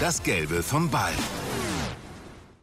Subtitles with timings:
[0.00, 1.12] Das Gelbe vom Ball.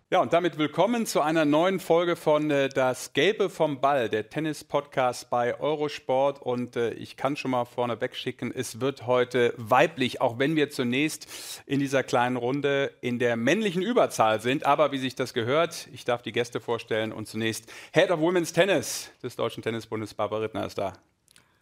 [0.09, 4.29] Ja, und damit willkommen zu einer neuen Folge von äh, Das Gelbe vom Ball, der
[4.29, 6.41] Tennis-Podcast bei Eurosport.
[6.41, 10.69] Und äh, ich kann schon mal vorneweg schicken, es wird heute weiblich, auch wenn wir
[10.69, 11.27] zunächst
[11.65, 14.65] in dieser kleinen Runde in der männlichen Überzahl sind.
[14.65, 18.51] Aber wie sich das gehört, ich darf die Gäste vorstellen und zunächst Head of Women's
[18.51, 20.93] Tennis des Deutschen Tennisbundes, Barbara Rittner ist da.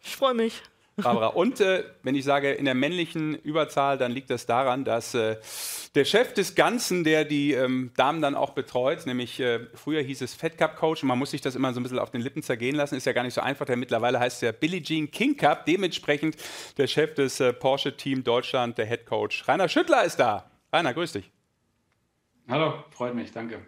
[0.02, 0.62] Ich freue mich.
[1.02, 1.28] Barbara.
[1.28, 5.36] Und äh, wenn ich sage in der männlichen Überzahl, dann liegt das daran, dass äh,
[5.94, 10.22] der Chef des Ganzen, der die ähm, Damen dann auch betreut, nämlich äh, früher hieß
[10.22, 12.20] es Fed Cup Coach, und man muss sich das immer so ein bisschen auf den
[12.20, 15.10] Lippen zergehen lassen, ist ja gar nicht so einfach, denn mittlerweile heißt ja Billie Jean
[15.10, 16.36] King Cup, dementsprechend
[16.76, 19.46] der Chef des äh, Porsche Team Deutschland, der Head Coach.
[19.48, 20.50] Rainer Schüttler ist da.
[20.72, 21.30] Rainer, grüß dich.
[22.48, 23.60] Hallo, freut mich, danke.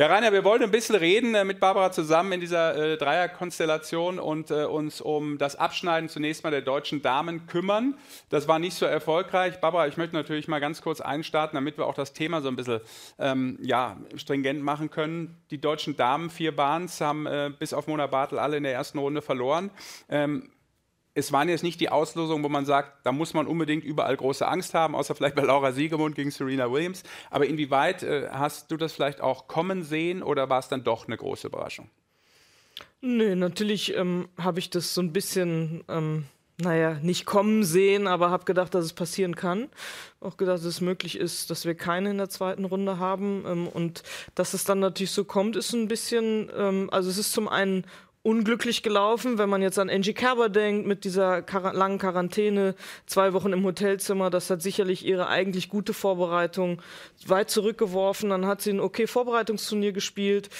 [0.00, 4.18] Ja, Rainer, wir wollen ein bisschen reden äh, mit Barbara zusammen in dieser äh, Dreierkonstellation
[4.18, 7.98] und äh, uns um das Abschneiden zunächst mal der deutschen Damen kümmern.
[8.30, 9.60] Das war nicht so erfolgreich.
[9.60, 12.56] Barbara, ich möchte natürlich mal ganz kurz einstarten, damit wir auch das Thema so ein
[12.56, 12.80] bisschen
[13.18, 15.36] ähm, ja, stringent machen können.
[15.50, 18.98] Die deutschen Damen, vier Bahns, haben äh, bis auf Mona Bartel alle in der ersten
[18.98, 19.70] Runde verloren.
[20.08, 20.48] Ähm,
[21.20, 24.46] es waren jetzt nicht die Auslosungen, wo man sagt, da muss man unbedingt überall große
[24.46, 27.02] Angst haben, außer vielleicht bei Laura Siegemund gegen Serena Williams.
[27.30, 31.06] Aber inwieweit äh, hast du das vielleicht auch kommen sehen oder war es dann doch
[31.06, 31.88] eine große Überraschung?
[33.02, 36.24] Nö, natürlich ähm, habe ich das so ein bisschen, ähm,
[36.58, 39.68] naja, nicht kommen sehen, aber habe gedacht, dass es passieren kann.
[40.20, 43.44] Auch gedacht, dass es möglich ist, dass wir keine in der zweiten Runde haben.
[43.46, 44.02] Ähm, und
[44.34, 47.84] dass es dann natürlich so kommt, ist ein bisschen, ähm, also es ist zum einen
[48.22, 52.74] unglücklich gelaufen, wenn man jetzt an Angie Kerber denkt, mit dieser Quar langen Quarantäne,
[53.06, 56.82] zwei Wochen im Hotelzimmer, das hat sicherlich ihre eigentlich gute Vorbereitung
[57.26, 58.28] weit zurückgeworfen.
[58.28, 60.50] Dann hat sie ein okay Vorbereitungsturnier gespielt,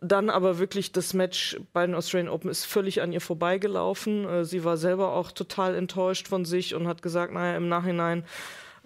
[0.00, 4.24] dann aber wirklich das Match bei den Australian Open ist völlig an ihr vorbeigelaufen.
[4.28, 8.24] Äh, sie war selber auch total enttäuscht von sich und hat gesagt, naja, im Nachhinein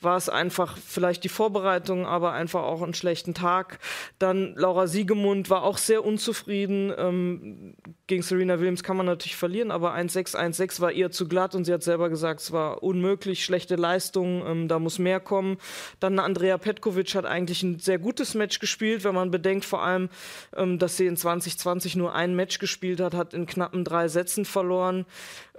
[0.03, 3.79] war es einfach vielleicht die Vorbereitung, aber einfach auch einen schlechten Tag.
[4.19, 6.93] Dann Laura Siegemund war auch sehr unzufrieden.
[6.97, 7.75] Ähm,
[8.07, 11.65] gegen Serena Williams kann man natürlich verlieren, aber 1-6, 1-6 war ihr zu glatt und
[11.65, 15.57] sie hat selber gesagt, es war unmöglich, schlechte Leistung, ähm, da muss mehr kommen.
[16.01, 20.09] Dann Andrea Petkovic hat eigentlich ein sehr gutes Match gespielt, wenn man bedenkt vor allem,
[20.55, 24.45] ähm, dass sie in 2020 nur ein Match gespielt hat, hat in knappen drei Sätzen
[24.45, 25.07] verloren.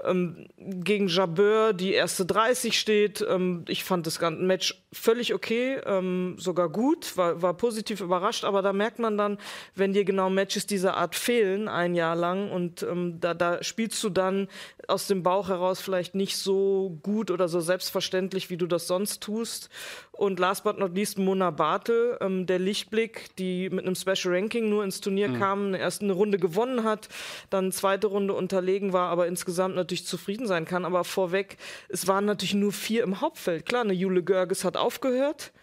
[0.05, 3.25] Ähm, gegen Jabeur die erste 30 steht.
[3.27, 8.45] Ähm, ich fand das ganze Match völlig okay, ähm, sogar gut, war, war positiv überrascht,
[8.45, 9.37] aber da merkt man dann,
[9.75, 14.03] wenn dir genau Matches dieser Art fehlen, ein Jahr lang, und ähm, da, da spielst
[14.03, 14.47] du dann
[14.87, 19.21] aus dem Bauch heraus vielleicht nicht so gut oder so selbstverständlich, wie du das sonst
[19.21, 19.69] tust.
[20.11, 24.69] Und last but not least Mona Bartel, ähm, der Lichtblick, die mit einem Special Ranking
[24.69, 25.39] nur ins Turnier mhm.
[25.39, 27.09] kam, eine erste Runde gewonnen hat,
[27.49, 30.85] dann zweite Runde unterlegen war, aber insgesamt natürlich zufrieden sein kann.
[30.85, 31.57] Aber vorweg,
[31.89, 33.65] es waren natürlich nur vier im Hauptfeld.
[33.65, 35.53] Klar, eine Jule Görges hat aufgehört.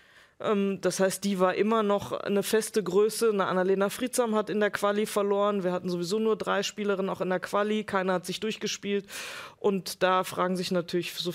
[0.40, 3.30] Ähm, das heißt, die war immer noch eine feste Größe.
[3.30, 5.62] Eine Annalena Friedsam hat in der Quali verloren.
[5.62, 7.84] Wir hatten sowieso nur drei Spielerinnen auch in der Quali.
[7.84, 9.06] Keiner hat sich durchgespielt.
[9.58, 11.32] Und da fragen sich natürlich so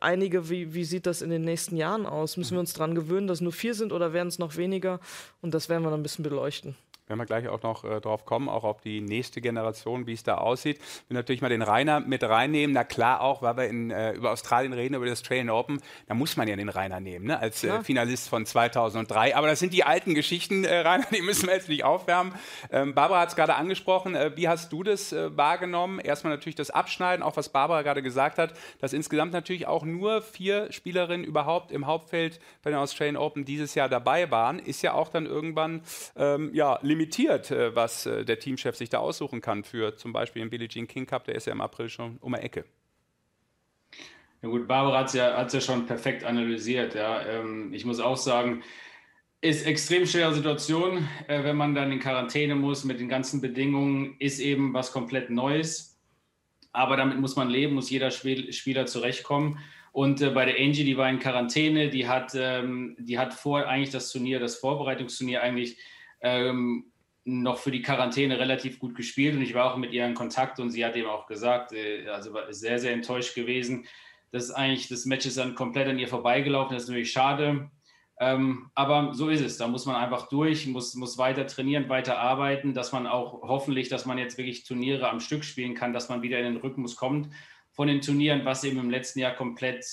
[0.00, 2.36] einige, wie, wie sieht das in den nächsten Jahren aus?
[2.36, 5.00] Müssen wir uns daran gewöhnen, dass nur vier sind oder werden es noch weniger?
[5.40, 6.76] Und das werden wir dann ein bisschen beleuchten
[7.10, 10.22] werden wir gleich auch noch äh, drauf kommen, auch auf die nächste Generation, wie es
[10.22, 10.78] da aussieht.
[11.08, 12.72] Wir natürlich mal den Rainer mit reinnehmen.
[12.72, 16.14] Na klar auch, weil wir in, äh, über Australien reden, über das Australian Open, da
[16.14, 17.38] muss man ja den Rainer nehmen, ne?
[17.38, 19.34] als äh, Finalist von 2003.
[19.34, 22.32] Aber das sind die alten Geschichten, äh, Rainer, die müssen wir jetzt nicht aufwärmen.
[22.70, 24.14] Ähm, Barbara hat es gerade angesprochen.
[24.14, 25.98] Äh, wie hast du das äh, wahrgenommen?
[25.98, 30.22] Erstmal natürlich das Abschneiden, auch was Barbara gerade gesagt hat, dass insgesamt natürlich auch nur
[30.22, 34.92] vier Spielerinnen überhaupt im Hauptfeld bei den Australian Open dieses Jahr dabei waren, ist ja
[34.92, 35.82] auch dann irgendwann
[36.16, 40.12] ähm, ja, limitiert limitiert, äh, was äh, der Teamchef sich da aussuchen kann für zum
[40.12, 42.64] Beispiel den Billie Jean King Cup, der ist ja im April schon um die Ecke.
[44.42, 46.94] Ja gut, Barbara hat es ja, ja schon perfekt analysiert.
[46.94, 47.22] Ja.
[47.26, 48.62] Ähm, ich muss auch sagen,
[49.40, 54.16] ist extrem schwere Situation, äh, wenn man dann in Quarantäne muss mit den ganzen Bedingungen,
[54.18, 55.98] ist eben was komplett Neues.
[56.72, 59.58] Aber damit muss man leben, muss jeder Spieler zurechtkommen.
[59.92, 63.90] Und bei der Angie, die war in Quarantäne, die hat, ähm, die hat vor eigentlich
[63.90, 65.78] das Turnier, das Vorbereitungsturnier eigentlich
[66.20, 66.92] ähm,
[67.24, 70.58] noch für die Quarantäne relativ gut gespielt und ich war auch mit ihr in Kontakt
[70.58, 73.86] und sie hat eben auch gesagt, äh, also war sehr, sehr enttäuscht gewesen,
[74.32, 77.70] dass eigentlich das Match ist dann komplett an ihr vorbeigelaufen, das ist natürlich schade.
[78.18, 82.18] Ähm, aber so ist es, da muss man einfach durch, muss, muss weiter trainieren, weiter
[82.18, 86.10] arbeiten, dass man auch hoffentlich, dass man jetzt wirklich Turniere am Stück spielen kann, dass
[86.10, 87.30] man wieder in den Rhythmus kommt
[87.72, 89.86] von den Turnieren, was eben im letzten Jahr komplett,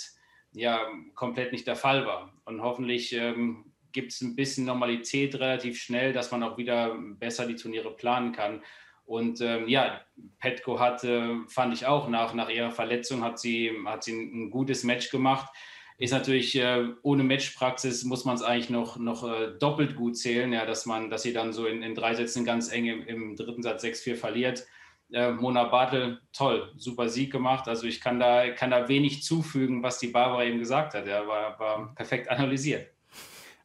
[0.51, 0.81] ja,
[1.15, 2.33] komplett nicht der Fall war.
[2.43, 3.66] Und hoffentlich ähm,
[3.97, 8.31] gibt es ein bisschen Normalität relativ schnell, dass man auch wieder besser die Turniere planen
[8.31, 8.61] kann.
[9.05, 10.01] Und ähm, ja,
[10.37, 14.51] Petko hat, äh, fand ich auch, nach, nach ihrer Verletzung hat sie, hat sie ein,
[14.51, 15.51] gutes Match gemacht.
[15.97, 20.53] ist natürlich äh, ohne Matchpraxis muss man es eigentlich noch, noch äh, doppelt gut zählen,
[20.53, 23.35] ja, dass man, dass sie dann so in, in drei Sätzen ganz eng im, im
[23.35, 24.67] dritten Satz 6-4 verliert.
[25.11, 27.67] Äh, Mona Bartel, toll, super Sieg gemacht.
[27.67, 31.07] Also ich kann da, kann da wenig zufügen, was die Barbara eben gesagt hat.
[31.07, 32.91] Er war, war perfekt analysiert.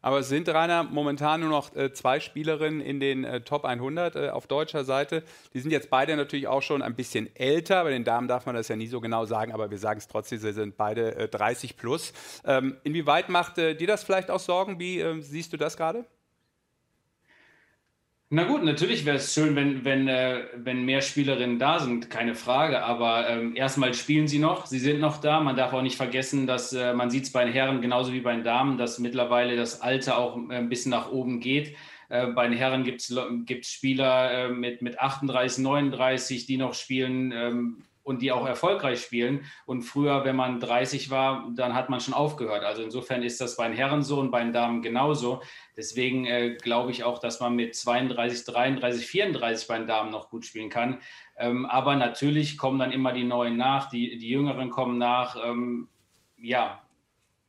[0.03, 4.17] Aber es sind, Rainer, momentan nur noch äh, zwei Spielerinnen in den äh, Top 100
[4.17, 5.23] äh, auf deutscher Seite.
[5.55, 7.85] Die sind jetzt beide natürlich auch schon ein bisschen älter.
[7.85, 10.09] Bei den Damen darf man das ja nie so genau sagen, aber wir sagen es
[10.09, 12.13] trotzdem, sie sind beide 30 äh, plus.
[12.45, 14.81] Ähm, inwieweit macht äh, dir das vielleicht auch Sorgen?
[14.81, 16.05] Wie ähm, siehst du das gerade?
[18.35, 22.35] Na gut, natürlich wäre es schön, wenn, wenn, äh, wenn mehr Spielerinnen da sind, keine
[22.35, 22.83] Frage.
[22.83, 25.41] Aber ähm, erstmal spielen sie noch, sie sind noch da.
[25.41, 28.23] Man darf auch nicht vergessen, dass äh, man sieht es bei den Herren genauso wie
[28.23, 31.77] bei den Damen, dass mittlerweile das Alter auch äh, ein bisschen nach oben geht.
[32.09, 37.33] Äh, bei den Herren gibt es Spieler äh, mit, mit 38, 39, die noch spielen.
[37.33, 39.45] Ähm, und die auch erfolgreich spielen.
[39.65, 42.65] Und früher, wenn man 30 war, dann hat man schon aufgehört.
[42.65, 45.43] Also insofern ist das bei den Herren so und bei den Damen genauso.
[45.77, 50.31] Deswegen äh, glaube ich auch, dass man mit 32, 33, 34 bei den Damen noch
[50.31, 51.01] gut spielen kann.
[51.37, 55.37] Ähm, aber natürlich kommen dann immer die Neuen nach, die, die Jüngeren kommen nach.
[55.45, 55.89] Ähm,
[56.37, 56.83] ja,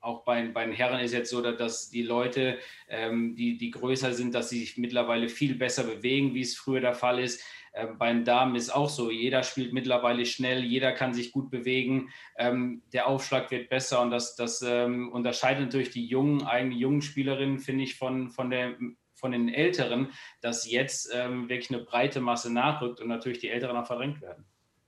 [0.03, 2.59] auch bei, bei den Herren ist jetzt so, dass die Leute,
[2.89, 6.81] ähm, die, die größer sind, dass sie sich mittlerweile viel besser bewegen, wie es früher
[6.81, 7.41] der Fall ist.
[7.73, 12.09] Ähm, beim Damen ist auch so, jeder spielt mittlerweile schnell, jeder kann sich gut bewegen,
[12.37, 17.01] ähm, der Aufschlag wird besser und das, das ähm, unterscheidet natürlich die jungen, eigentlich jungen
[17.01, 18.75] Spielerinnen, finde ich, von, von, der,
[19.15, 20.09] von den Älteren,
[20.41, 24.45] dass jetzt ähm, wirklich eine breite Masse nachrückt und natürlich die Älteren auch verdrängt werden.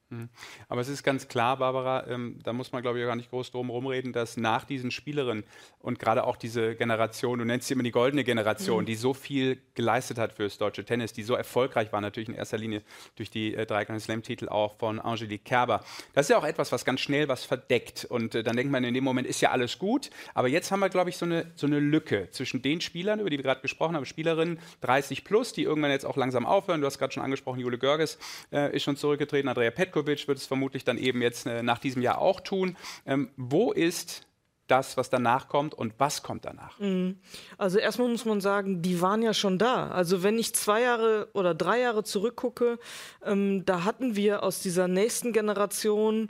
[0.09, 0.29] Mhm.
[0.69, 3.51] Aber es ist ganz klar, Barbara, ähm, da muss man, glaube ich, gar nicht groß
[3.51, 5.43] drum rumreden, dass nach diesen Spielerinnen
[5.79, 8.85] und gerade auch diese Generation, du nennst sie immer die goldene Generation, mhm.
[8.85, 12.57] die so viel geleistet hat fürs deutsche Tennis, die so erfolgreich war, natürlich in erster
[12.57, 12.83] Linie
[13.15, 15.83] durch die äh, drei Grand Slam-Titel auch von Angelique Kerber.
[16.13, 18.05] Das ist ja auch etwas, was ganz schnell was verdeckt.
[18.05, 20.11] Und äh, dann denkt man, in dem Moment ist ja alles gut.
[20.33, 23.29] Aber jetzt haben wir, glaube ich, so eine, so eine Lücke zwischen den Spielern, über
[23.29, 26.81] die wir gerade gesprochen haben, Spielerinnen 30 plus, die irgendwann jetzt auch langsam aufhören.
[26.81, 28.19] Du hast gerade schon angesprochen, Jule Görges
[28.51, 32.01] äh, ist schon zurückgetreten, Andrea Petkovic wird es vermutlich dann eben jetzt äh, nach diesem
[32.01, 32.77] Jahr auch tun.
[33.05, 34.25] Ähm, wo ist
[34.67, 36.79] das, was danach kommt und was kommt danach?
[36.79, 37.19] Mhm.
[37.57, 39.89] Also erstmal muss man sagen, die waren ja schon da.
[39.89, 42.79] Also wenn ich zwei Jahre oder drei Jahre zurückgucke,
[43.23, 46.29] ähm, da hatten wir aus dieser nächsten Generation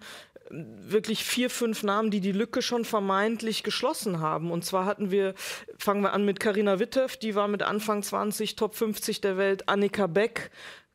[0.52, 4.52] ähm, wirklich vier, fünf Namen, die die Lücke schon vermeintlich geschlossen haben.
[4.52, 5.34] Und zwar hatten wir,
[5.78, 9.70] fangen wir an mit Karina Wittev, die war mit Anfang 20 Top 50 der Welt,
[9.70, 10.52] Annika Beck,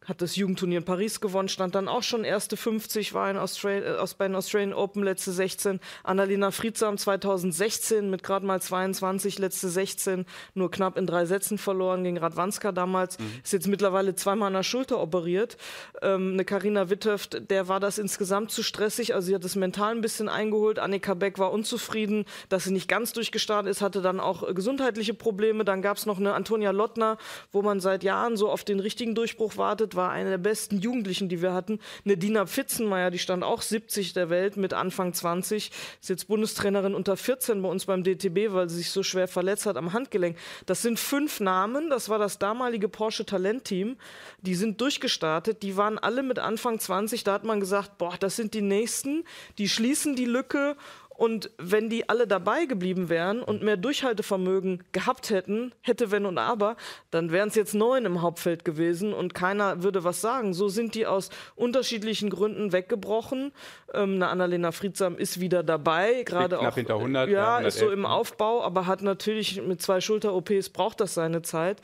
[0.07, 3.39] hat das Jugendturnier in Paris gewonnen, stand dann auch schon erste 50, war in äh,
[3.39, 5.79] aus, bei den Australian Open letzte 16.
[6.03, 10.25] Annalena Friedsam 2016 mit gerade mal 22, letzte 16,
[10.55, 13.19] nur knapp in drei Sätzen verloren gegen Radwanska damals.
[13.19, 13.27] Mhm.
[13.45, 15.59] Ist jetzt mittlerweile zweimal an der Schulter operiert.
[16.01, 19.95] Ähm, eine Karina Wittöft, der war das insgesamt zu stressig, also sie hat das mental
[19.95, 20.79] ein bisschen eingeholt.
[20.79, 25.13] Annika Beck war unzufrieden, dass sie nicht ganz durchgestartet ist, hatte dann auch äh, gesundheitliche
[25.13, 25.67] Probleme.
[25.67, 27.19] Dann gab es noch eine Antonia Lottner,
[27.53, 30.79] wo man seit Jahren so auf den richtigen Durchbruch wartet gelandet, war eine der besten
[30.79, 31.79] Jugendlichen, die wir hatten.
[32.05, 35.71] Eine Dina Pfitzenmeier, die stand auch 70 der Welt mit Anfang 20,
[36.01, 39.67] ist jetzt Bundestrainerin unter 14 bei uns beim DTB, weil sie sich so schwer verletzt
[39.67, 40.37] hat am Handgelenk.
[40.67, 43.97] Das sind fünf Namen, das war das damalige Porsche Talentteam.
[44.43, 48.37] Die sind durchgestartet, die waren alle mit Anfang 20, da hat man gesagt, boah, das
[48.37, 49.25] sind die Nächsten,
[49.59, 50.77] die schließen die Lücke
[51.21, 56.39] und wenn die alle dabei geblieben wären und mehr Durchhaltevermögen gehabt hätten, hätte wenn und
[56.39, 56.77] aber,
[57.11, 60.55] dann wären es jetzt neun im Hauptfeld gewesen und keiner würde was sagen.
[60.55, 63.53] So sind die aus unterschiedlichen Gründen weggebrochen.
[63.93, 66.75] Ähm, eine Annalena Friedsam ist wieder dabei, gerade auch.
[66.75, 67.29] hinter 100.
[67.29, 67.69] Ja, 111.
[67.69, 71.83] ist so im Aufbau, aber hat natürlich mit zwei Schulter-OPs braucht das seine Zeit.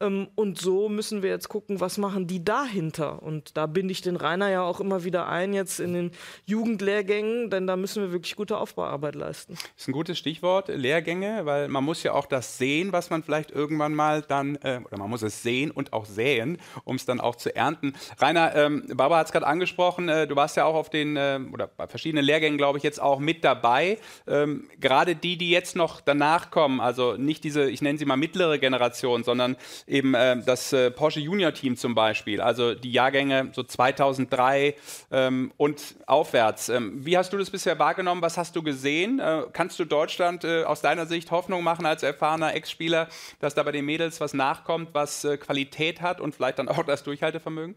[0.00, 3.22] Ähm, und so müssen wir jetzt gucken, was machen die dahinter.
[3.22, 6.10] Und da binde ich den Rainer ja auch immer wieder ein, jetzt in den
[6.46, 9.54] Jugendlehrgängen, denn da müssen wir wirklich gute Aufbauarbeit leisten.
[9.54, 13.22] Das ist ein gutes Stichwort, Lehrgänge, weil man muss ja auch das sehen, was man
[13.22, 17.04] vielleicht irgendwann mal dann, äh, oder man muss es sehen und auch säen, um es
[17.04, 17.94] dann auch zu ernten.
[18.18, 21.40] Rainer, ähm, Barbara hat es gerade angesprochen, äh, du warst ja auch auf den, äh,
[21.52, 23.98] oder bei verschiedenen Lehrgängen, glaube ich, jetzt auch mit dabei.
[24.26, 28.16] Ähm, gerade die, die jetzt noch danach kommen, also nicht diese, ich nenne sie mal
[28.16, 29.56] mittlere Generation, sondern
[29.86, 34.74] eben äh, das äh, Porsche Junior Team zum Beispiel, also die Jahrgänge so 2003
[35.10, 36.68] ähm, und aufwärts.
[36.68, 38.22] Ähm, wie hast du das bisher wahrgenommen?
[38.22, 39.20] Was hast du gesehen?
[39.20, 43.08] Äh, kannst du Deutschland äh, aus deiner Sicht Hoffnung machen als erfahrener Ex-Spieler,
[43.40, 46.84] dass da bei den Mädels was nachkommt, was äh, Qualität hat und vielleicht dann auch
[46.84, 47.74] das Durchhaltevermögen?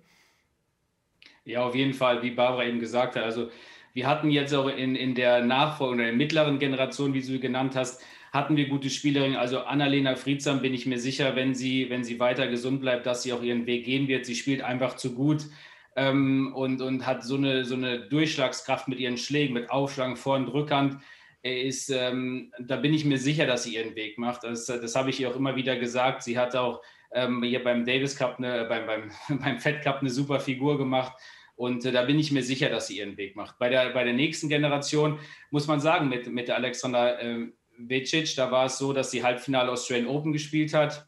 [1.43, 3.23] Ja, auf jeden Fall, wie Barbara eben gesagt hat.
[3.23, 3.49] Also
[3.93, 7.39] wir hatten jetzt auch in, in der Nachfolge oder der mittleren Generation, wie du sie
[7.39, 8.03] genannt hast,
[8.37, 9.35] hatten wir gute Spielerinnen.
[9.35, 13.23] Also Annalena Friedsam bin ich mir sicher, wenn sie, wenn sie weiter gesund bleibt, dass
[13.23, 14.25] sie auch ihren Weg gehen wird.
[14.25, 15.47] Sie spielt einfach zu gut
[15.95, 20.35] ähm, und, und hat so eine, so eine Durchschlagskraft mit ihren Schlägen, mit Aufschlagen, Vor-
[20.35, 21.01] und Rückhand.
[21.41, 24.43] ist, ähm, da bin ich mir sicher, dass sie ihren Weg macht.
[24.43, 26.21] Das, das habe ich ihr auch immer wieder gesagt.
[26.23, 30.11] Sie hat auch ähm, hier beim Davis Cup, eine, beim, beim, beim Fed Cup eine
[30.11, 31.13] super Figur gemacht.
[31.55, 33.57] Und äh, da bin ich mir sicher, dass sie ihren Weg macht.
[33.57, 38.51] Bei der, bei der nächsten Generation muss man sagen, mit, mit Alexander äh, Vecic, da
[38.51, 41.07] war es so, dass sie Halbfinale Australian Open gespielt hat.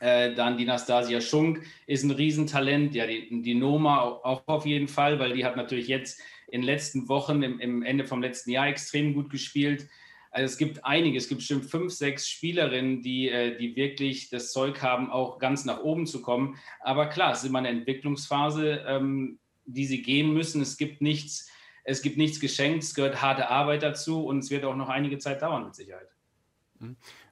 [0.00, 2.94] Äh, dann die Nastasia Schunk ist ein Riesentalent.
[2.94, 6.66] Ja, die, die Noma auch auf jeden Fall, weil die hat natürlich jetzt in den
[6.66, 9.88] letzten Wochen, im, im Ende vom letzten Jahr extrem gut gespielt.
[10.30, 14.52] Also es gibt einige, es gibt bestimmt fünf, sechs Spielerinnen, die, äh, die wirklich das
[14.52, 16.56] Zeug haben, auch ganz nach oben zu kommen.
[16.80, 20.62] Aber klar, es ist immer eine Entwicklungsphase, ähm, die sie gehen müssen.
[20.62, 21.50] Es gibt nichts,
[21.88, 25.16] es gibt nichts geschenkt, es gehört harte Arbeit dazu und es wird auch noch einige
[25.16, 26.08] Zeit dauern mit Sicherheit.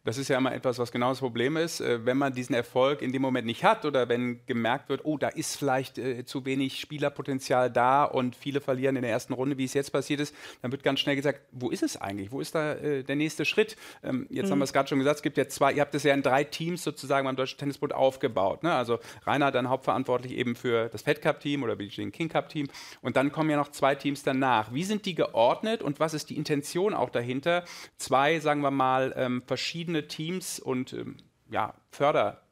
[0.06, 1.80] Das ist ja immer etwas, was genau das Problem ist.
[1.80, 5.18] Äh, wenn man diesen Erfolg in dem Moment nicht hat oder wenn gemerkt wird, oh,
[5.18, 9.58] da ist vielleicht äh, zu wenig Spielerpotenzial da und viele verlieren in der ersten Runde,
[9.58, 10.32] wie es jetzt passiert ist,
[10.62, 12.30] dann wird ganz schnell gesagt, wo ist es eigentlich?
[12.30, 13.76] Wo ist da äh, der nächste Schritt?
[14.04, 14.52] Ähm, jetzt mhm.
[14.52, 16.22] haben wir es gerade schon gesagt, es gibt ja zwei, ihr habt es ja in
[16.22, 18.62] drei Teams sozusagen beim Deutschen Tennisbund aufgebaut.
[18.62, 18.72] Ne?
[18.72, 22.68] Also Rainer dann hauptverantwortlich eben für das Fed Cup Team oder den King Cup Team
[23.02, 24.72] und dann kommen ja noch zwei Teams danach.
[24.72, 27.64] Wie sind die geordnet und was ist die Intention auch dahinter?
[27.96, 31.16] Zwei, sagen wir mal, ähm, verschiedene Teams und ähm,
[31.50, 32.42] ja, Förder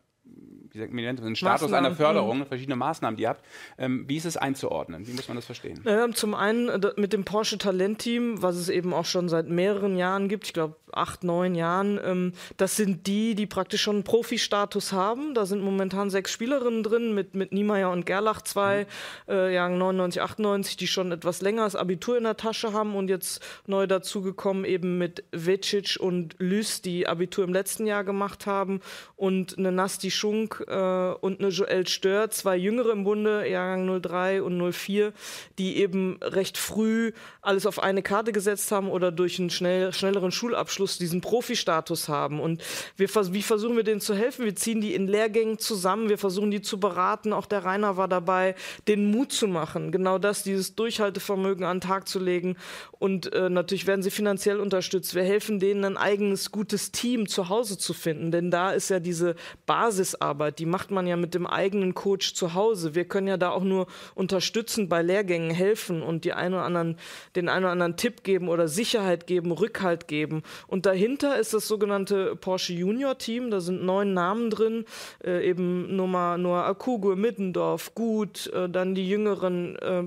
[0.74, 1.86] den Status Maßnahmen.
[1.86, 2.46] einer Förderung, mhm.
[2.46, 3.44] verschiedene Maßnahmen, die ihr habt.
[3.78, 5.06] Ähm, wie ist es einzuordnen?
[5.06, 5.80] Wie muss man das verstehen?
[5.84, 9.96] Ja, zum einen äh, mit dem Porsche Talentteam, was es eben auch schon seit mehreren
[9.96, 14.04] Jahren gibt, ich glaube acht, neun Jahren, ähm, das sind die, die praktisch schon einen
[14.04, 15.34] Profi-Status haben.
[15.34, 18.86] Da sind momentan sechs Spielerinnen drin, mit, mit Niemeyer und Gerlach zwei,
[19.28, 19.32] mhm.
[19.32, 23.08] äh, Jahren 99, 98, die schon etwas länger das Abitur in der Tasche haben und
[23.08, 28.80] jetzt neu dazugekommen eben mit Vecic und Lys, die Abitur im letzten Jahr gemacht haben
[29.16, 34.42] und eine Nasti Schunk äh, und eine Joelle Stör, zwei Jüngere im Bunde, Jahrgang 03
[34.42, 35.12] und 04,
[35.58, 40.32] die eben recht früh alles auf eine Karte gesetzt haben oder durch einen schnell, schnelleren
[40.32, 42.40] Schulabschluss diesen Profi-Status haben.
[42.40, 42.62] Und
[42.96, 44.44] wir, wie versuchen wir denen zu helfen?
[44.44, 47.32] Wir ziehen die in Lehrgängen zusammen, wir versuchen die zu beraten.
[47.32, 48.54] Auch der Rainer war dabei,
[48.88, 52.56] den Mut zu machen, genau das, dieses Durchhaltevermögen an den Tag zu legen.
[52.98, 55.14] Und äh, natürlich werden sie finanziell unterstützt.
[55.14, 59.00] Wir helfen denen, ein eigenes, gutes Team zu Hause zu finden, denn da ist ja
[59.00, 59.34] diese
[59.66, 62.94] Basisarbeit, die macht man ja mit dem eigenen Coach zu Hause.
[62.94, 66.98] Wir können ja da auch nur unterstützend bei Lehrgängen helfen und die einen oder anderen,
[67.36, 70.42] den einen oder anderen Tipp geben oder Sicherheit geben, Rückhalt geben.
[70.66, 73.50] Und dahinter ist das sogenannte Porsche Junior Team.
[73.50, 74.84] Da sind neun Namen drin,
[75.24, 80.02] äh, eben Nummer Noah Akugo, Middendorf, Gut, äh, dann die jüngeren äh,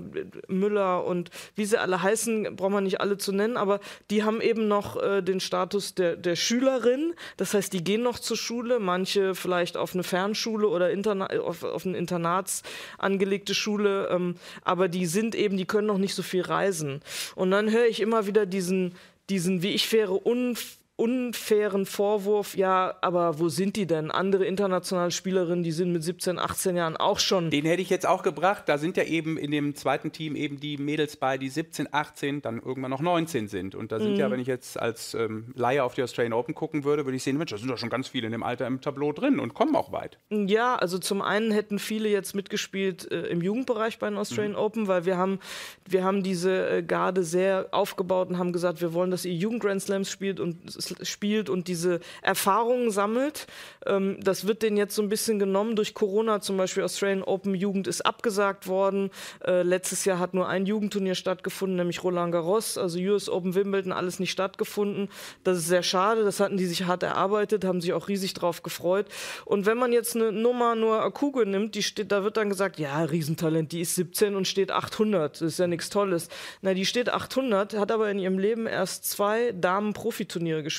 [0.48, 4.42] Müller und wie sie alle heißen, braucht man nicht alle zu nennen, aber die haben
[4.42, 7.14] eben noch äh, den Status der, der Schülerin.
[7.38, 11.64] Das heißt, die gehen noch zur Schule, manche vielleicht auf eine Fernschule oder Interna auf,
[11.64, 12.64] auf eine Internats
[12.98, 17.02] angelegte Schule, ähm, aber die sind eben, die können noch nicht so viel reisen.
[17.36, 18.96] Und dann höre ich immer wieder diesen,
[19.30, 24.10] diesen, wie ich wäre, unfair unfairen Vorwurf, ja, aber wo sind die denn?
[24.10, 27.52] Andere internationale Spielerinnen, die sind mit 17, 18 Jahren auch schon.
[27.52, 28.64] Den hätte ich jetzt auch gebracht.
[28.66, 32.42] Da sind ja eben in dem zweiten Team eben die Mädels bei, die 17, 18,
[32.42, 33.76] dann irgendwann noch 19 sind.
[33.76, 34.20] Und da sind mhm.
[34.20, 37.24] ja, wenn ich jetzt als ähm, Laie auf die Australian Open gucken würde, würde ich
[37.24, 39.54] sehen, Mensch, da sind doch schon ganz viele in dem Alter im Tableau drin und
[39.54, 40.18] kommen auch weit.
[40.32, 44.60] Ja, also zum einen hätten viele jetzt mitgespielt äh, im Jugendbereich bei den Australian mhm.
[44.60, 45.38] Open, weil wir haben,
[45.88, 49.62] wir haben diese äh, Garde sehr aufgebaut und haben gesagt, wir wollen, dass ihr Jugend
[49.62, 50.58] Grand Slams spielt und
[51.04, 53.48] spielt und diese Erfahrungen sammelt.
[53.86, 56.42] Ähm, das wird denen jetzt so ein bisschen genommen durch Corona.
[56.42, 59.12] Zum Beispiel Australian Open Jugend ist abgesagt worden.
[59.46, 62.78] Äh, letztes Jahr hat nur ein Jugendturnier stattgefunden, nämlich Roland Garros.
[62.78, 65.10] Also US Open Wimbledon, alles nicht stattgefunden.
[65.44, 66.24] Das ist sehr schade.
[66.24, 69.08] Das hatten die sich hart erarbeitet, haben sich auch riesig drauf gefreut.
[69.46, 72.80] Und wenn man jetzt eine Nummer nur Akuge nimmt, die steht, da wird dann gesagt,
[72.80, 75.36] ja, Riesentalent, die ist 17 und steht 800.
[75.36, 76.30] Das ist ja nichts Tolles.
[76.62, 80.77] Na, die steht 800, hat aber in ihrem Leben erst zwei Damen-Profiturniere gespielt.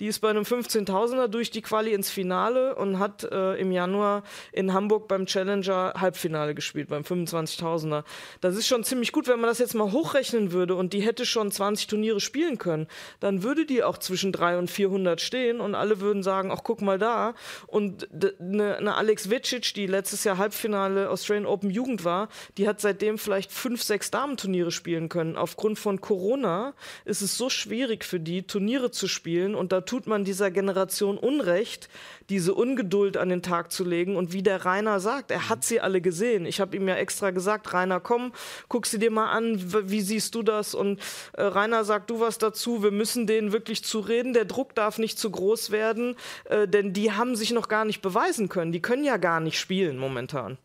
[0.00, 4.22] Die ist bei einem 15.000er durch die Quali ins Finale und hat äh, im Januar
[4.52, 8.04] in Hamburg beim Challenger Halbfinale gespielt, beim 25.000er.
[8.40, 11.26] Das ist schon ziemlich gut, wenn man das jetzt mal hochrechnen würde und die hätte
[11.26, 12.86] schon 20 Turniere spielen können,
[13.20, 16.80] dann würde die auch zwischen 300 und 400 stehen und alle würden sagen, ach guck
[16.82, 17.34] mal da.
[17.66, 18.08] Und
[18.40, 23.18] eine, eine Alex Vicic, die letztes Jahr Halbfinale Australian Open Jugend war, die hat seitdem
[23.18, 25.36] vielleicht fünf, sechs Damenturniere spielen können.
[25.36, 26.74] Aufgrund von Corona
[27.04, 31.16] ist es so schwierig für die, Turniere zu spielen und da tut man dieser Generation
[31.16, 31.88] Unrecht,
[32.28, 34.16] diese Ungeduld an den Tag zu legen.
[34.16, 36.44] Und wie der Rainer sagt, er hat sie alle gesehen.
[36.44, 38.32] Ich habe ihm ja extra gesagt, Rainer, komm,
[38.68, 40.74] guck sie dir mal an, wie siehst du das?
[40.74, 40.98] Und
[41.34, 45.20] äh, Rainer sagt du was dazu, wir müssen denen wirklich zureden, der Druck darf nicht
[45.20, 48.72] zu groß werden, äh, denn die haben sich noch gar nicht beweisen können.
[48.72, 50.58] Die können ja gar nicht spielen momentan.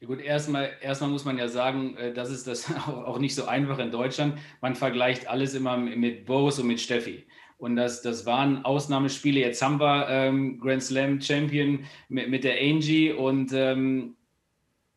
[0.00, 3.44] Ja gut, erstmal, erstmal muss man ja sagen, äh, das ist das auch nicht so
[3.44, 4.38] einfach in Deutschland.
[4.62, 7.26] Man vergleicht alles immer mit Boris und mit Steffi.
[7.58, 9.40] Und das, das waren Ausnahmespiele.
[9.40, 14.16] Jetzt haben wir ähm, Grand Slam Champion mit, mit der Angie und ähm,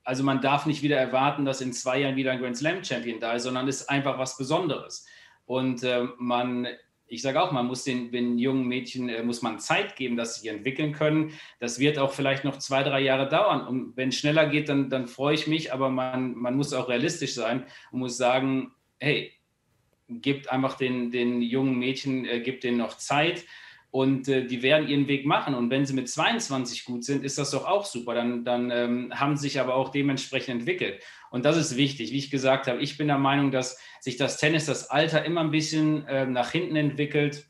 [0.06, 3.20] also man darf nicht wieder erwarten, dass in zwei Jahren wieder ein Grand Slam Champion
[3.20, 5.06] da ist, sondern ist einfach was Besonderes.
[5.46, 6.68] Und äh, man
[7.08, 10.36] ich sage auch, man muss den, den jungen Mädchen äh, muss man Zeit geben, dass
[10.36, 11.34] sie entwickeln können.
[11.60, 13.68] Das wird auch vielleicht noch zwei, drei Jahre dauern.
[13.68, 16.90] Und wenn es schneller geht, dann, dann freue ich mich, aber man, man muss auch
[16.90, 19.32] realistisch sein und muss sagen, hey,
[20.10, 23.46] gibt einfach den, den jungen Mädchen, äh, gibt denen noch Zeit
[23.94, 25.54] und äh, die werden ihren Weg machen.
[25.54, 28.16] Und wenn sie mit 22 gut sind, ist das doch auch super.
[28.16, 31.04] Dann, dann ähm, haben sie sich aber auch dementsprechend entwickelt.
[31.30, 32.12] Und das ist wichtig.
[32.12, 35.42] Wie ich gesagt habe, ich bin der Meinung, dass sich das Tennis, das Alter immer
[35.42, 37.46] ein bisschen äh, nach hinten entwickelt.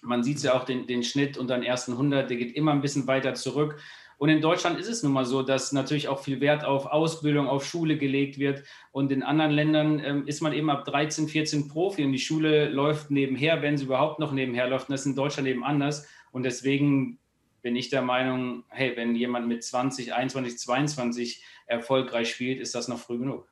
[0.00, 2.80] Man sieht ja auch den, den Schnitt unter den ersten 100, der geht immer ein
[2.80, 3.78] bisschen weiter zurück.
[4.18, 7.48] Und in Deutschland ist es nun mal so, dass natürlich auch viel Wert auf Ausbildung,
[7.48, 8.64] auf Schule gelegt wird.
[8.90, 12.68] Und in anderen Ländern ähm, ist man eben ab 13, 14 Profi und die Schule
[12.68, 14.88] läuft nebenher, wenn sie überhaupt noch nebenher läuft.
[14.88, 16.08] Und das ist in Deutschland eben anders.
[16.32, 17.18] Und deswegen
[17.62, 22.88] bin ich der Meinung, hey, wenn jemand mit 20, 21, 22 erfolgreich spielt, ist das
[22.88, 23.48] noch früh genug.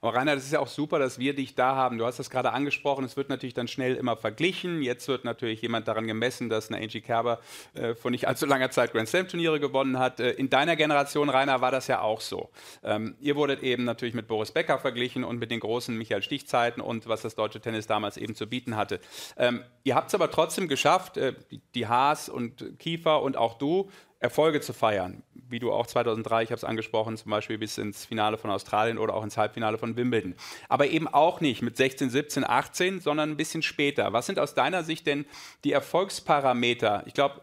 [0.00, 1.98] Aber Rainer, das ist ja auch super, dass wir dich da haben.
[1.98, 3.04] Du hast das gerade angesprochen.
[3.04, 4.82] Es wird natürlich dann schnell immer verglichen.
[4.82, 7.40] Jetzt wird natürlich jemand daran gemessen, dass eine Angie Kerber
[7.74, 10.20] äh, vor nicht allzu langer Zeit Grand Slam Turniere gewonnen hat.
[10.20, 12.50] Äh, in deiner Generation, Rainer, war das ja auch so.
[12.82, 16.80] Ähm, ihr wurdet eben natürlich mit Boris Becker verglichen und mit den großen Michael Stich-Zeiten
[16.80, 19.00] und was das deutsche Tennis damals eben zu bieten hatte.
[19.36, 23.54] Ähm, ihr habt es aber trotzdem geschafft, äh, die, die Haas und Kiefer und auch
[23.58, 27.76] du, Erfolge zu feiern, wie du auch 2003, ich habe es angesprochen, zum Beispiel bis
[27.76, 30.34] ins Finale von Australien oder auch ins Halbfinale von Wimbledon.
[30.68, 34.12] Aber eben auch nicht mit 16, 17, 18, sondern ein bisschen später.
[34.12, 35.26] Was sind aus deiner Sicht denn
[35.64, 37.02] die Erfolgsparameter?
[37.06, 37.42] Ich glaube,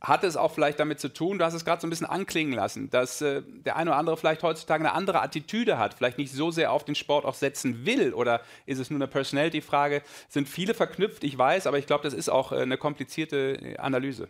[0.00, 2.52] hat es auch vielleicht damit zu tun, du hast es gerade so ein bisschen anklingen
[2.52, 6.32] lassen, dass äh, der eine oder andere vielleicht heutzutage eine andere Attitüde hat, vielleicht nicht
[6.32, 10.02] so sehr auf den Sport auch setzen will oder ist es nur eine Personality-Frage?
[10.28, 13.76] Sind viele verknüpft, ich weiß, aber ich glaube, das ist auch äh, eine komplizierte äh,
[13.78, 14.28] Analyse.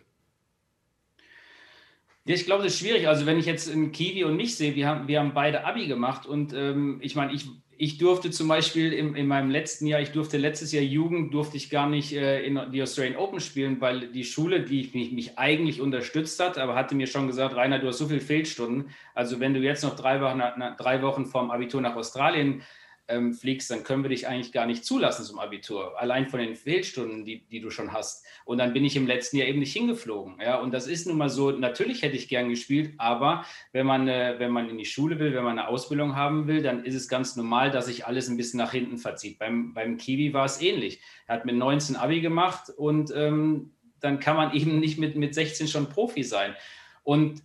[2.29, 3.07] Ich glaube, das ist schwierig.
[3.07, 5.87] Also wenn ich jetzt in Kiwi und mich sehe, wir haben, wir haben beide Abi
[5.87, 7.45] gemacht und ähm, ich meine, ich,
[7.77, 11.55] ich durfte zum Beispiel in, in meinem letzten Jahr, ich durfte letztes Jahr Jugend, durfte
[11.55, 15.39] ich gar nicht äh, in die Australian Open spielen, weil die Schule, die mich, mich
[15.39, 18.89] eigentlich unterstützt hat, aber hatte mir schon gesagt, Rainer, du hast so viele Fehlstunden.
[19.15, 20.41] Also wenn du jetzt noch drei Wochen,
[20.77, 22.61] drei Wochen vorm Abitur nach Australien
[23.07, 25.99] ähm, fliegst, dann können wir dich eigentlich gar nicht zulassen zum Abitur.
[25.99, 28.25] Allein von den Fehlstunden, die, die du schon hast.
[28.45, 30.39] Und dann bin ich im letzten Jahr eben nicht hingeflogen.
[30.41, 34.07] Ja, und das ist nun mal so, natürlich hätte ich gern gespielt, aber wenn man,
[34.07, 36.95] äh, wenn man in die Schule will, wenn man eine Ausbildung haben will, dann ist
[36.95, 39.39] es ganz normal, dass sich alles ein bisschen nach hinten verzieht.
[39.39, 40.99] Beim, beim Kiwi war es ähnlich.
[41.27, 45.33] Er hat mit 19 Abi gemacht und ähm, dann kann man eben nicht mit, mit
[45.33, 46.55] 16 schon Profi sein.
[47.03, 47.41] Und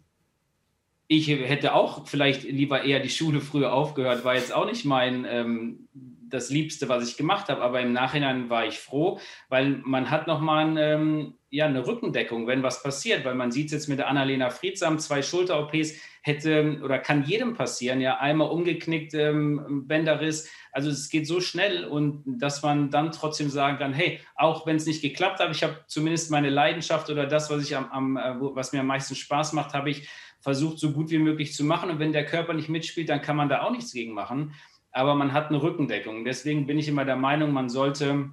[1.16, 5.26] ich hätte auch vielleicht lieber eher die Schule früher aufgehört, war jetzt auch nicht mein
[5.28, 5.88] ähm,
[6.32, 9.20] das Liebste, was ich gemacht habe, aber im Nachhinein war ich froh,
[9.50, 13.66] weil man hat nochmal ein, ähm, ja, eine Rückendeckung, wenn was passiert, weil man sieht
[13.66, 18.48] es jetzt mit der Annalena Friedsam, zwei Schulter-OPs hätte oder kann jedem passieren, ja, einmal
[18.48, 23.92] umgeknickt, ähm, Bänderriss, also es geht so schnell und dass man dann trotzdem sagen kann,
[23.92, 27.62] hey, auch wenn es nicht geklappt hat, ich habe zumindest meine Leidenschaft oder das, was
[27.62, 30.08] ich am, am äh, was mir am meisten Spaß macht, habe ich
[30.42, 31.88] versucht, so gut wie möglich zu machen.
[31.88, 34.54] Und wenn der Körper nicht mitspielt, dann kann man da auch nichts gegen machen.
[34.90, 36.24] Aber man hat eine Rückendeckung.
[36.24, 38.30] Deswegen bin ich immer der Meinung, man sollte,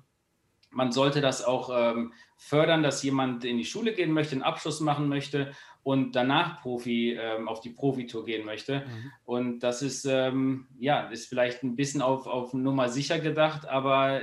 [0.72, 4.82] man sollte das auch ähm, fördern, dass jemand in die Schule gehen möchte, einen Abschluss
[4.82, 5.52] machen möchte
[5.84, 8.82] und danach Profi ähm, auf die Profitour gehen möchte.
[8.82, 9.12] Mhm.
[9.24, 14.22] Und das ist ähm, ja ist vielleicht ein bisschen auf, auf Nummer sicher gedacht, aber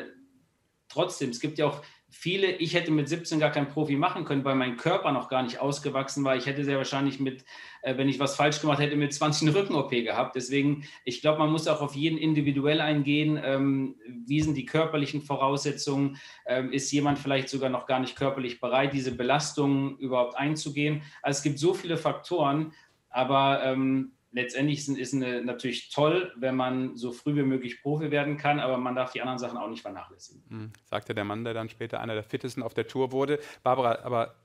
[0.89, 1.83] trotzdem, es gibt ja auch
[2.19, 5.43] viele, ich hätte mit 17 gar keinen Profi machen können, weil mein Körper noch gar
[5.43, 6.35] nicht ausgewachsen war.
[6.35, 7.45] Ich hätte sehr wahrscheinlich mit,
[7.83, 10.35] äh, wenn ich was falsch gemacht hätte, mit 20 eine Rücken-OP gehabt.
[10.35, 13.39] Deswegen, ich glaube, man muss auch auf jeden individuell eingehen.
[13.43, 16.17] Ähm, wie sind die körperlichen Voraussetzungen?
[16.47, 21.03] Ähm, ist jemand vielleicht sogar noch gar nicht körperlich bereit, diese Belastungen überhaupt einzugehen?
[21.23, 22.73] Also es gibt so viele Faktoren,
[23.11, 28.11] aber ähm, letztendlich ist, ist eine, natürlich toll, wenn man so früh wie möglich Profi
[28.11, 30.45] werden kann, aber man darf die anderen Sachen auch nicht vernachlässigen.
[30.49, 33.41] Mhm, sagte der Mann, der dann später einer der fittesten auf der Tour wurde.
[33.63, 34.37] Barbara, aber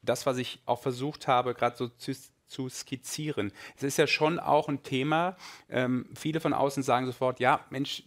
[0.00, 2.12] das, was ich auch versucht habe, gerade so zu,
[2.46, 5.36] zu, skizzieren, es ist ja schon auch ein Thema.
[5.68, 8.02] Ähm, viele von außen sagen sofort, ja, Mensch,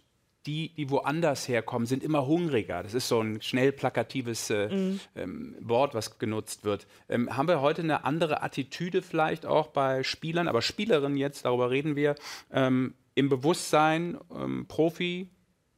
[0.48, 2.82] die, die woanders herkommen, sind immer hungriger.
[2.82, 5.00] Das ist so ein schnell plakatives äh, mhm.
[5.14, 6.86] ähm, Wort, was genutzt wird.
[7.10, 11.70] Ähm, haben wir heute eine andere Attitüde vielleicht auch bei Spielern, aber Spielerinnen jetzt, darüber
[11.70, 12.14] reden wir,
[12.50, 15.28] ähm, im Bewusstsein, ähm, Profi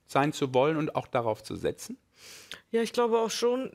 [0.07, 1.99] sein zu wollen und auch darauf zu setzen?
[2.71, 3.73] Ja, ich glaube auch schon,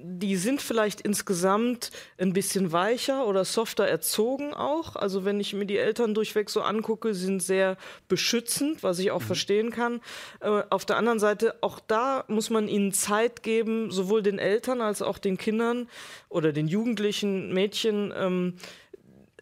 [0.00, 4.94] die sind vielleicht insgesamt ein bisschen weicher oder softer erzogen auch.
[4.94, 7.76] Also wenn ich mir die Eltern durchweg so angucke, sind sehr
[8.08, 9.26] beschützend, was ich auch mhm.
[9.26, 10.00] verstehen kann.
[10.40, 14.80] Äh, auf der anderen Seite, auch da muss man ihnen Zeit geben, sowohl den Eltern
[14.80, 15.88] als auch den Kindern
[16.28, 18.12] oder den Jugendlichen, Mädchen.
[18.16, 18.54] Ähm,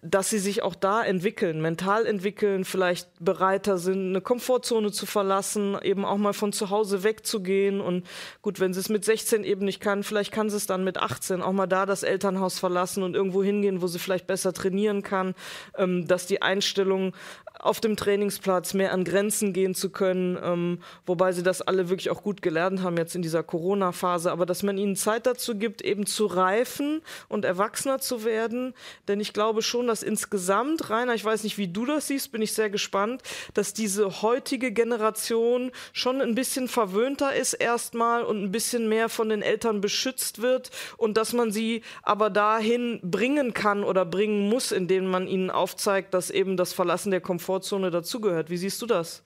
[0.03, 5.77] dass sie sich auch da entwickeln, mental entwickeln, vielleicht bereiter sind, eine Komfortzone zu verlassen,
[5.83, 7.81] eben auch mal von zu Hause wegzugehen.
[7.81, 8.07] Und
[8.43, 10.99] gut, wenn sie es mit 16 eben nicht kann, vielleicht kann sie es dann mit
[10.99, 15.03] 18 auch mal da das Elternhaus verlassen und irgendwo hingehen, wo sie vielleicht besser trainieren
[15.03, 15.35] kann,
[15.77, 17.15] ähm, dass die Einstellung
[17.59, 22.11] auf dem Trainingsplatz mehr an Grenzen gehen zu können, ähm, wobei sie das alle wirklich
[22.11, 25.83] auch gut gelernt haben jetzt in dieser Corona-Phase, aber dass man ihnen Zeit dazu gibt,
[25.83, 28.75] eben zu reifen und erwachsener zu werden,
[29.09, 32.43] denn ich glaube schon, dass insgesamt, Rainer, ich weiß nicht, wie du das siehst, bin
[32.43, 33.23] ich sehr gespannt,
[33.55, 39.29] dass diese heutige Generation schon ein bisschen verwöhnter ist erstmal und ein bisschen mehr von
[39.29, 44.73] den Eltern beschützt wird und dass man sie aber dahin bringen kann oder bringen muss,
[44.73, 48.51] indem man ihnen aufzeigt, dass eben das Verlassen der Komfort Komfortzone dazugehört.
[48.51, 49.23] Wie siehst du das?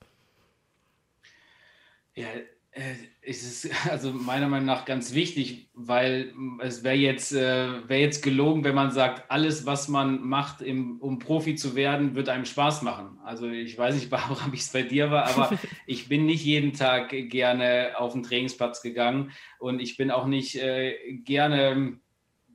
[2.15, 2.29] Ja,
[2.73, 8.23] es ist also meiner Meinung nach ganz wichtig, weil es wäre jetzt, äh, wär jetzt
[8.23, 12.45] gelogen, wenn man sagt, alles, was man macht, im, um Profi zu werden, wird einem
[12.45, 13.19] Spaß machen.
[13.25, 16.73] Also ich weiß nicht, Barbara, wie es bei dir war, aber ich bin nicht jeden
[16.73, 21.99] Tag gerne auf den Trainingsplatz gegangen und ich bin auch nicht äh, gerne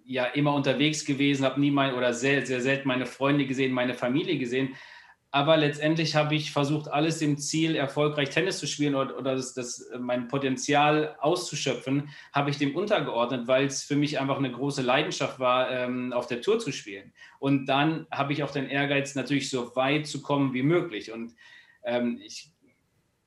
[0.07, 3.95] ja immer unterwegs gewesen, habe nie mein oder sehr, sehr selten meine Freunde gesehen, meine
[3.95, 4.75] Familie gesehen.
[5.35, 9.53] Aber letztendlich habe ich versucht, alles im Ziel, erfolgreich Tennis zu spielen oder, oder das,
[9.53, 14.49] das, äh, mein Potenzial auszuschöpfen, habe ich dem untergeordnet, weil es für mich einfach eine
[14.49, 17.11] große Leidenschaft war, ähm, auf der Tour zu spielen.
[17.37, 21.11] Und dann habe ich auch den Ehrgeiz, natürlich so weit zu kommen wie möglich.
[21.11, 21.35] Und
[21.83, 22.53] ähm, ich,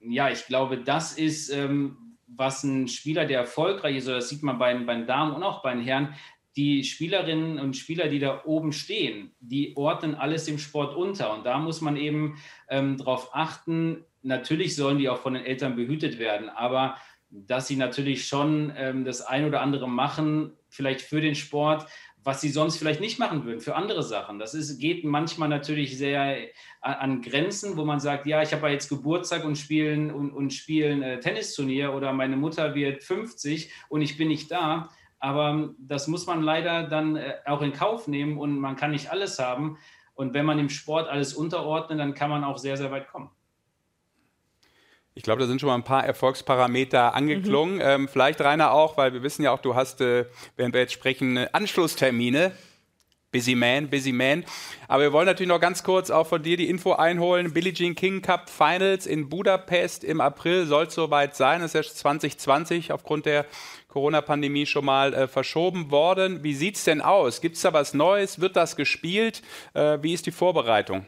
[0.01, 4.43] ja, ich glaube, das ist, ähm, was ein Spieler, der erfolgreich ist, oder das sieht
[4.43, 6.15] man bei, bei den Damen und auch bei den Herren,
[6.57, 11.33] die Spielerinnen und Spieler, die da oben stehen, die ordnen alles im Sport unter.
[11.33, 15.77] Und da muss man eben ähm, darauf achten, natürlich sollen die auch von den Eltern
[15.77, 16.97] behütet werden, aber
[17.31, 21.87] dass sie natürlich schon ähm, das ein oder andere machen, vielleicht für den Sport,
[22.25, 24.39] was sie sonst vielleicht nicht machen würden, für andere Sachen.
[24.39, 26.49] Das ist, geht manchmal natürlich sehr
[26.81, 30.33] an, an Grenzen, wo man sagt, ja, ich habe ja jetzt Geburtstag und spielen und,
[30.33, 34.91] und spielen äh, Tennisturnier oder meine Mutter wird 50 und ich bin nicht da.
[35.21, 39.11] Aber das muss man leider dann äh, auch in Kauf nehmen und man kann nicht
[39.11, 39.79] alles haben.
[40.15, 43.31] Und wenn man im Sport alles unterordnet, dann kann man auch sehr, sehr weit kommen.
[45.15, 47.77] Ich glaube, da sind schon mal ein paar Erfolgsparameter angeklungen.
[47.77, 47.83] Mhm.
[47.83, 50.27] Ähm, vielleicht, Rainer, auch, weil wir wissen ja auch, du hast, äh,
[50.57, 52.53] während wir jetzt sprechen, äh, Anschlusstermine.
[53.31, 54.45] Busy Man, Busy Man.
[54.87, 57.53] Aber wir wollen natürlich noch ganz kurz auch von dir die Info einholen.
[57.53, 61.61] Billie Jean King Cup Finals in Budapest im April soll es soweit sein.
[61.61, 63.45] Das ist ja 2020 aufgrund der
[63.99, 66.45] Corona-Pandemie schon mal äh, verschoben worden.
[66.45, 67.41] Wie sieht es denn aus?
[67.41, 68.41] Gibt es da was Neues?
[68.41, 69.43] Wird das gespielt?
[69.75, 71.05] Äh, wie ist die Vorbereitung?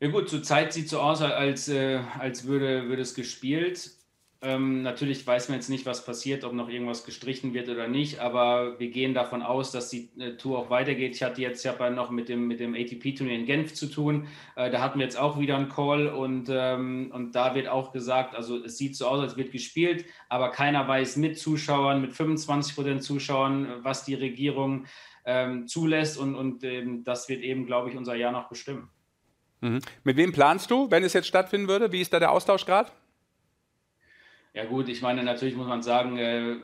[0.00, 3.92] Ja gut, zurzeit sieht es so aus, als, äh, als würde, würde es gespielt.
[4.44, 8.18] Ähm, natürlich weiß man jetzt nicht, was passiert, ob noch irgendwas gestrichen wird oder nicht,
[8.18, 11.14] aber wir gehen davon aus, dass die äh, Tour auch weitergeht.
[11.14, 14.26] Ich hatte jetzt ja noch mit dem, mit dem ATP-Turnier in Genf zu tun.
[14.56, 17.92] Äh, da hatten wir jetzt auch wieder einen Call und, ähm, und da wird auch
[17.92, 22.12] gesagt, also es sieht so aus, als wird gespielt, aber keiner weiß mit Zuschauern, mit
[22.12, 24.86] 25 Prozent Zuschauern, was die Regierung
[25.24, 28.90] ähm, zulässt und, und ähm, das wird eben, glaube ich, unser Jahr noch bestimmen.
[29.60, 29.78] Mhm.
[30.02, 31.92] Mit wem planst du, wenn es jetzt stattfinden würde?
[31.92, 32.90] Wie ist da der Austausch gerade?
[34.54, 36.56] Ja gut, ich meine, natürlich muss man sagen, äh,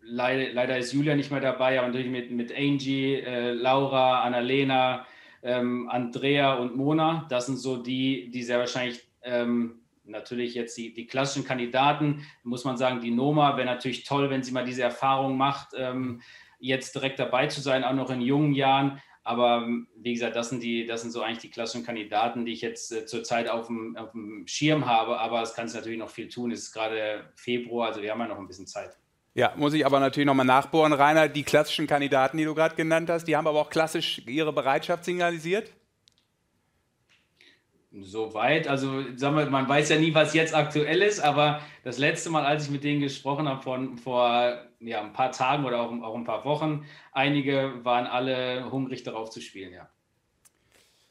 [0.00, 5.04] leider, leider, ist Julia nicht mehr dabei, aber natürlich mit, mit Angie, äh, Laura, Annalena,
[5.42, 7.26] ähm, Andrea und Mona.
[7.28, 12.24] Das sind so die, die sehr wahrscheinlich ähm, natürlich jetzt die, die klassischen Kandidaten.
[12.44, 16.22] Muss man sagen, die Noma wäre natürlich toll, wenn sie mal diese Erfahrung macht, ähm,
[16.60, 19.02] jetzt direkt dabei zu sein, auch noch in jungen Jahren.
[19.26, 22.52] Aber ähm, wie gesagt, das sind, die, das sind so eigentlich die klassischen Kandidaten, die
[22.52, 25.18] ich jetzt äh, zurzeit auf dem, auf dem Schirm habe.
[25.18, 26.52] Aber es kann sich natürlich noch viel tun.
[26.52, 28.96] Es ist gerade Februar, also wir haben ja noch ein bisschen Zeit.
[29.34, 31.28] Ja, muss ich aber natürlich nochmal nachbohren, Rainer.
[31.28, 35.04] Die klassischen Kandidaten, die du gerade genannt hast, die haben aber auch klassisch ihre Bereitschaft
[35.04, 35.72] signalisiert?
[37.90, 42.30] Soweit, also sagen wir, man weiß ja nie, was jetzt aktuell ist, aber das letzte
[42.30, 45.92] Mal, als ich mit denen gesprochen habe, von, vor ja, ein paar Tagen oder auch,
[46.02, 49.88] auch ein paar Wochen, einige waren alle hungrig darauf zu spielen, ja.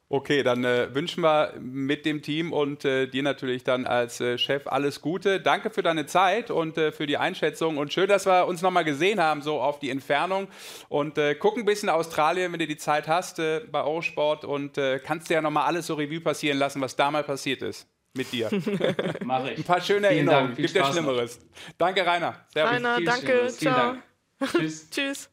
[0.07, 4.37] Okay, dann äh, wünschen wir mit dem Team und äh, dir natürlich dann als äh,
[4.37, 5.41] Chef alles Gute.
[5.41, 8.85] Danke für deine Zeit und äh, für die Einschätzung und schön, dass wir uns nochmal
[8.85, 10.47] gesehen haben, so auf die Entfernung.
[10.89, 14.79] Und äh, guck ein bisschen Australien, wenn du die Zeit hast äh, bei Eurosport und
[15.03, 17.87] kannst dir ja nochmal alles so Revue passieren lassen, was da mal passiert ist.
[18.15, 18.49] Mit dir.
[19.23, 19.59] Mache ich.
[19.59, 20.47] Ein paar schöne Vielen Erinnerungen.
[20.47, 20.91] Dank, Gibt ja.
[20.91, 21.39] Schlimmeres.
[21.77, 22.45] Danke, Rainer.
[22.53, 22.73] Servus.
[22.73, 23.47] Rainer, danke.
[23.47, 23.95] Ciao.
[24.39, 24.51] Dank.
[24.51, 24.89] Tschüss.
[24.91, 25.29] Tschüss.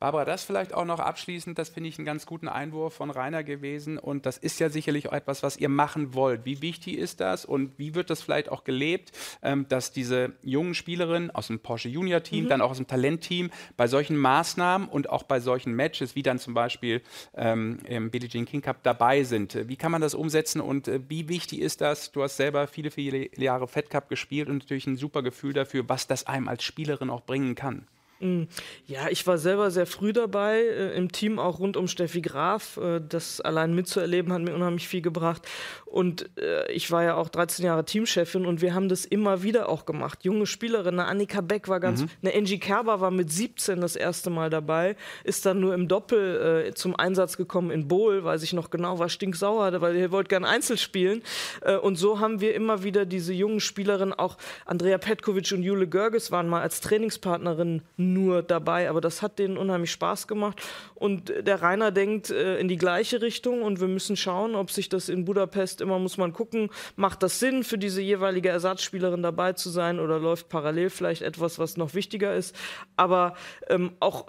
[0.00, 3.44] Barbara, das vielleicht auch noch abschließend, das finde ich einen ganz guten Einwurf von Rainer
[3.44, 6.44] gewesen und das ist ja sicherlich auch etwas, was ihr machen wollt.
[6.44, 10.74] Wie wichtig ist das und wie wird das vielleicht auch gelebt, ähm, dass diese jungen
[10.74, 15.08] Spielerinnen aus dem Porsche Junior Team, dann auch aus dem Talentteam bei solchen Maßnahmen und
[15.08, 17.00] auch bei solchen Matches, wie dann zum Beispiel
[17.34, 19.68] ähm, im Billie Jean King Cup dabei sind?
[19.68, 22.12] Wie kann man das umsetzen und äh, wie wichtig ist das?
[22.12, 25.88] Du hast selber viele, viele Jahre Fed Cup gespielt und natürlich ein super Gefühl dafür,
[25.88, 27.86] was das einem als Spielerin auch bringen kann.
[28.86, 32.76] Ja, ich war selber sehr früh dabei, äh, im Team auch rund um Steffi Graf.
[32.78, 35.42] Äh, das allein mitzuerleben hat mir unheimlich viel gebracht.
[35.84, 39.68] Und äh, ich war ja auch 13 Jahre Teamchefin und wir haben das immer wieder
[39.68, 40.24] auch gemacht.
[40.24, 44.30] Junge Spielerinnen, eine Annika Beck war ganz, eine Angie Kerber war mit 17 das erste
[44.30, 48.52] Mal dabei, ist dann nur im Doppel äh, zum Einsatz gekommen in Bohl, weiß ich
[48.52, 51.22] noch genau, war stinksauer, weil ihr wollt gern Einzel spielen.
[51.60, 55.86] Äh, und so haben wir immer wieder diese jungen Spielerinnen, auch Andrea Petkovic und Jule
[55.86, 60.60] Görges waren mal als Trainingspartnerin nur dabei, aber das hat denen unheimlich Spaß gemacht.
[60.94, 64.88] Und der Rainer denkt äh, in die gleiche Richtung und wir müssen schauen, ob sich
[64.88, 69.52] das in Budapest immer muss man gucken, macht das Sinn für diese jeweilige Ersatzspielerin dabei
[69.54, 72.54] zu sein oder läuft parallel vielleicht etwas, was noch wichtiger ist.
[72.96, 73.34] Aber
[73.68, 74.26] ähm, auch,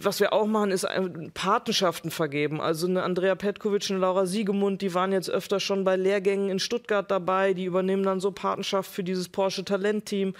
[0.00, 2.60] was wir auch machen, ist ein- Patenschaften vergeben.
[2.60, 6.58] Also eine Andrea Petkovic, eine Laura Siegemund, die waren jetzt öfter schon bei Lehrgängen in
[6.58, 10.34] Stuttgart dabei, die übernehmen dann so Patenschaft für dieses Porsche Talentteam.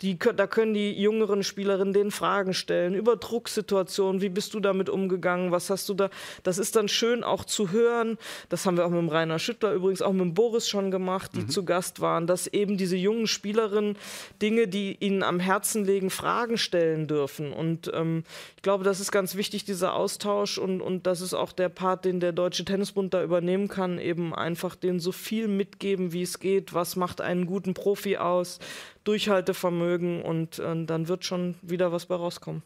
[0.00, 4.20] Die, da können die jüngeren Spielerinnen denen Fragen stellen über Drucksituationen.
[4.20, 5.52] Wie bist du damit umgegangen?
[5.52, 6.10] Was hast du da?
[6.42, 8.18] Das ist dann schön auch zu hören.
[8.48, 11.30] Das haben wir auch mit dem Rainer Schüttler, übrigens auch mit dem Boris schon gemacht,
[11.36, 13.96] die zu Gast waren, dass eben diese jungen Spielerinnen
[14.42, 17.52] Dinge, die ihnen am Herzen liegen, Fragen stellen dürfen.
[17.52, 18.24] Und ähm,
[18.56, 20.58] ich glaube, das ist ganz wichtig, dieser Austausch.
[20.58, 24.34] Und, und das ist auch der Part, den der Deutsche Tennisbund da übernehmen kann, eben
[24.34, 26.74] einfach denen so viel mitgeben, wie es geht.
[26.74, 28.58] Was macht einen guten Profi aus?
[29.08, 32.62] Durchhaltevermögen und äh, dann wird schon wieder was bei rauskommen.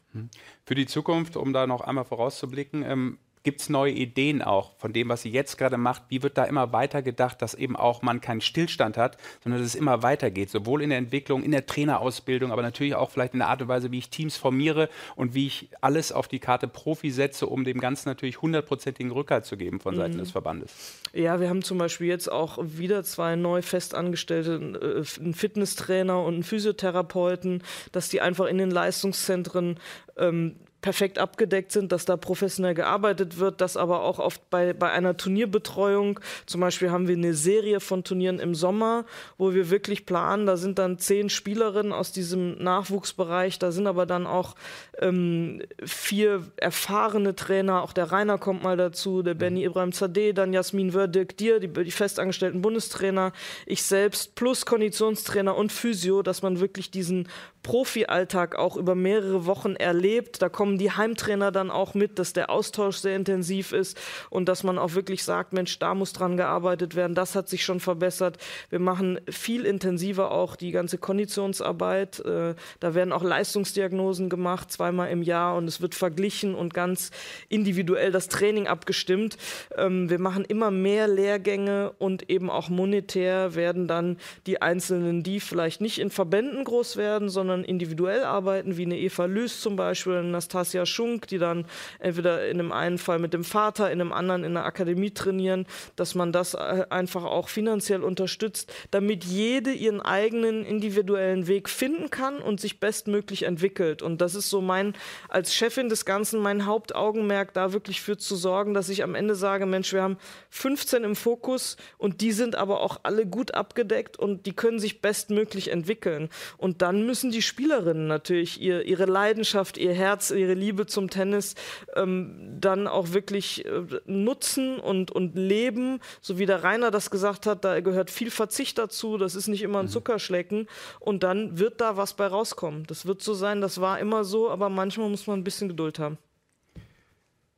[0.65, 4.93] Für die Zukunft, um da noch einmal vorauszublicken, ähm, gibt es neue Ideen auch von
[4.93, 6.03] dem, was sie jetzt gerade macht?
[6.09, 9.69] Wie wird da immer weiter gedacht, dass eben auch man keinen Stillstand hat, sondern dass
[9.69, 13.41] es immer weitergeht, sowohl in der Entwicklung, in der Trainerausbildung, aber natürlich auch vielleicht in
[13.41, 16.69] der Art und Weise, wie ich Teams formiere und wie ich alles auf die Karte
[16.69, 21.01] Profi setze, um dem Ganzen natürlich hundertprozentigen Rückhalt zu geben von Seiten des Verbandes.
[21.13, 26.35] Ja, wir haben zum Beispiel jetzt auch wieder zwei neu festangestellte, äh, einen Fitnesstrainer und
[26.35, 29.79] einen Physiotherapeuten, dass die einfach in den Leistungszentren
[30.17, 34.91] ähm, perfekt abgedeckt sind, dass da professionell gearbeitet wird, dass aber auch oft bei, bei
[34.91, 39.07] einer Turnierbetreuung, zum Beispiel haben wir eine Serie von Turnieren im Sommer,
[39.39, 44.07] wo wir wirklich planen, da sind dann zehn Spielerinnen aus diesem Nachwuchsbereich, da sind aber
[44.07, 44.57] dann auch
[44.99, 50.53] ähm, vier erfahrene Trainer, auch der Rainer kommt mal dazu, der Benny Ibrahim Zadeh, dann
[50.53, 53.33] Jasmin Wördirk, dir, die, die festangestellten Bundestrainer,
[53.67, 57.29] ich selbst plus Konditionstrainer und Physio, dass man wirklich diesen
[57.63, 60.43] Profi-Alltag auch über mehrere Wochen erlebt.
[60.43, 63.99] Da kommen die Heimtrainer dann auch mit, dass der Austausch sehr intensiv ist
[64.31, 67.65] und dass man auch wirklich sagt, Mensch, da muss dran gearbeitet werden, das hat sich
[67.65, 68.39] schon verbessert.
[68.71, 72.21] Wir machen viel intensiver auch die ganze Konditionsarbeit.
[72.21, 77.11] Äh, Da werden auch Leistungsdiagnosen gemacht, zweimal im Jahr und es wird verglichen und ganz
[77.49, 79.37] individuell das Training abgestimmt.
[79.77, 85.41] Ähm, Wir machen immer mehr Lehrgänge und eben auch monetär werden dann die Einzelnen, die
[85.41, 90.15] vielleicht nicht in Verbänden groß werden, sondern individuell arbeiten, wie eine Eva Lüß zum Beispiel,
[90.15, 90.29] eine
[90.63, 91.65] Nastasia Schunk, die dann
[91.99, 95.67] entweder in dem einen Fall mit dem Vater, in dem anderen in der Akademie trainieren,
[95.97, 102.11] dass man das äh, einfach auch finanziell unterstützt, damit jede ihren eigenen individuellen Weg finden
[102.11, 104.03] kann und sich bestmöglich entwickelt.
[104.03, 104.95] Und das ist so mein,
[105.29, 109.35] als Chefin des Ganzen, mein Hauptaugenmerk, da wirklich für zu sorgen, dass ich am Ende
[109.35, 110.19] sage, Mensch, wir haben
[110.51, 115.01] 15 im Fokus und die sind aber auch alle gut abgedeckt und die können sich
[115.01, 116.29] bestmöglich entwickeln.
[116.57, 121.55] Und dann müssen die Spielerinnen natürlich ihr, ihre Leidenschaft, ihr Herz, ihre Liebe zum Tennis
[121.95, 127.47] ähm, dann auch wirklich äh, nutzen und, und leben, so wie der Rainer das gesagt
[127.47, 130.69] hat, da gehört viel Verzicht dazu, das ist nicht immer ein Zuckerschlecken
[131.01, 132.85] und dann wird da was bei rauskommen.
[132.87, 135.99] Das wird so sein, das war immer so, aber manchmal muss man ein bisschen Geduld
[135.99, 136.19] haben.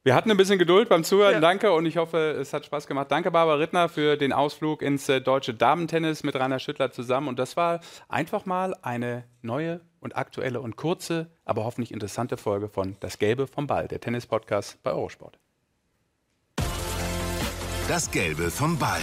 [0.06, 1.40] Wir hatten ein bisschen Geduld beim Zuhören, Ja.
[1.40, 3.10] danke und ich hoffe, es hat Spaß gemacht.
[3.10, 7.26] Danke, Barbara Rittner, für den Ausflug ins äh, deutsche Damentennis mit Rainer Schüttler zusammen.
[7.28, 12.68] Und das war einfach mal eine neue und aktuelle und kurze, aber hoffentlich interessante Folge
[12.68, 15.38] von Das Gelbe vom Ball, der Tennis-Podcast bei Eurosport.
[17.88, 19.00] Das Gelbe vom Ball.